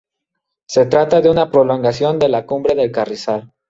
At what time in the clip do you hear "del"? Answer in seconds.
2.73-2.91